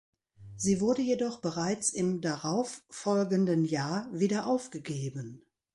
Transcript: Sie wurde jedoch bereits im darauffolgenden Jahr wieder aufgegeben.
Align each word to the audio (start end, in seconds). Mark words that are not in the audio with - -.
Sie 0.57 0.81
wurde 0.81 1.03
jedoch 1.03 1.41
bereits 1.41 1.91
im 1.91 2.21
darauffolgenden 2.21 3.65
Jahr 3.65 4.09
wieder 4.11 4.47
aufgegeben. 4.47 5.43